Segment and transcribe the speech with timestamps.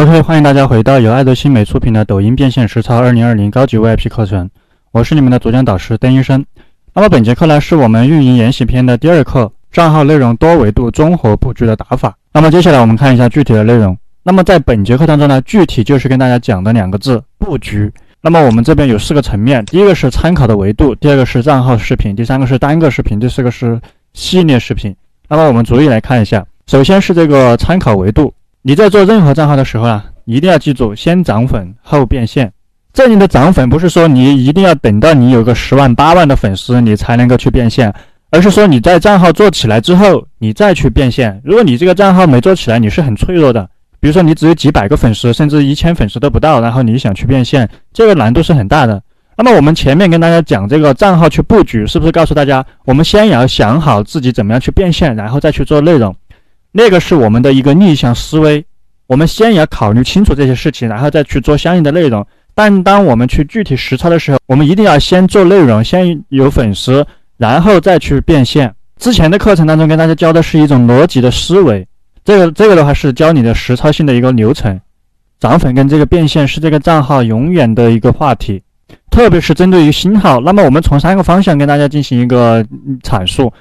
[0.00, 4.48] OK，欢迎大家回到由爱德新美出品的抖音变现实操二零二零高级 VIP 课程，
[4.92, 6.46] 我是你们的主讲导师邓医生。
[6.94, 12.16] 那么本节课呢，是我们运营研习篇的第二课，账号内容多维度综合布局的打法。
[12.32, 13.98] 那么接下来我们看一下具体的内容。
[14.22, 17.92] 那么在本节课当中呢，具体就是跟大家讲的两个字：布局。
[18.20, 23.80] 那么我们这边有四个层面，第一个是参考的维度，第二个是账号视频，第三个是单个视频，第四个是
[24.12, 24.94] 系列视频。
[25.28, 28.32] 那么我们逐一来看一下，首先是这个参考维度。
[28.62, 32.52] 你在做任何账号的时候啊，一定要记住先涨粉后变现。
[32.92, 37.92] 这里的涨粉不是说你一定要等到你有个十万八万的粉丝你才能够去变现，
[38.30, 41.40] 而是说你在账号做起来之后你再去变现。
[41.44, 43.68] 如果你这个账号没做起来，你是很脆弱的。
[44.00, 49.00] 比如说你只有几百个粉丝，甚至一千粉丝都不到，然后你想去变现，这个难度是很大的。
[49.36, 56.14] 那么我们前面跟大家讲这个账号去布局，是不是告诉大家我们先要想好自己怎么样去变现，然后再去做内容？
[56.72, 58.64] 那个是我们的一个逆向思维，
[59.06, 62.24] 我们先要考虑清楚这些事情，然后再去做相应的内容。
[62.54, 68.72] 但当我们去具体实操的时候，我们一定要先做内容，先有粉丝，然后再去变现。
[68.98, 71.86] 之前的课程当中跟大家教的是一种逻辑的思维，
[72.24, 74.80] 这个这个的话是教你的实操性的一个流程。
[75.38, 78.60] 涨粉跟这个变现是这个账号永远的一个话题，
[79.08, 80.40] 特别是针对于新号。
[80.40, 82.64] 那么我们从三个方向跟大家进行一个
[83.02, 83.52] 阐述。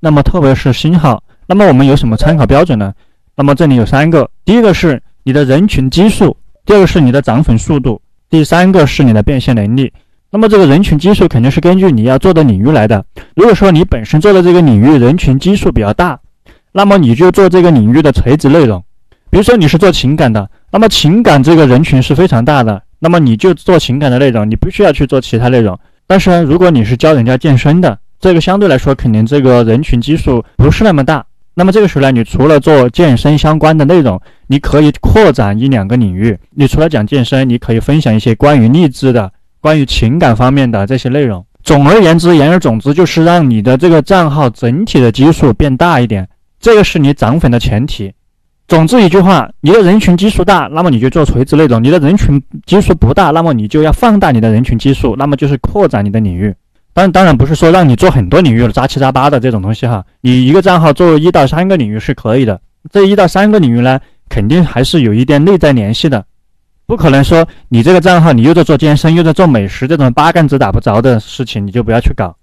[0.00, 1.22] 那么特别是新号。
[1.46, 2.92] 那么我们有什么参考标准呢？
[3.36, 9.92] 那么这里有三个，第一个是你的人群基数，第二个是你的涨粉速度，第三个是你的变现能力。
[10.30, 13.04] 那么这个人群基数肯定是根据你要做的领域来的。
[13.34, 16.18] 如果说你本身做的这个领域人群基数比较大，
[16.72, 18.82] 那么你就做这个领域的垂直内容。
[19.30, 25.78] 比如说你是做情感的，那么情感这个人群是非常大的，那么你就做情感的内容，你不需要去做其他内容。
[26.06, 31.24] 但是呢如果你是教人家健身的，这个相对来说肯定这个人群基数不是那么大。
[31.58, 36.36] 那么这个时候呢，你除了做健身相关的内容，你可以扩展一两个领域。
[36.50, 41.42] 你除了讲健身，你可以分享一些关于励志的、关于情感方面的这些内容。
[41.64, 46.28] 总而言之，言而总之，就是让你的这个账号整体的基数变大一点，
[46.60, 48.12] 这个是你涨粉的前提。
[48.68, 56.54] 总之一句话，你的人群基数大，那么你就做垂直内容；你的人群基数不大，那么你就要放大你的人群基数，那么就是扩展你的领域。
[56.96, 62.58] 当当然不是说让你做很多领域的杂七杂八的这种东西哈，你一个账号做一到三个领域是可以的。
[62.90, 66.24] 这一到三个领域呢，肯定还是有一点内在联系的，
[66.86, 72.34] 不可能说你这个账号你又在做健身又在做美食这种八竿子打不着的事情，你就不要去搞。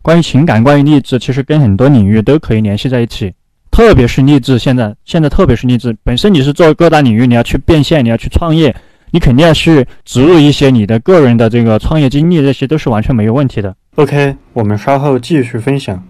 [0.00, 3.34] 关于情感，关于励志，其实跟很多领域都可以联系在一起，
[3.70, 4.58] 特别是励志。
[4.58, 8.74] 现在现在特别是励志，本身你是做各大领域，你要去变现，你要去创业。
[9.10, 13.74] 你肯定要去植入一些你的个人的这个创业经历，这些都是完全没有问题的。
[13.98, 16.08] OK，我们稍后继续分享。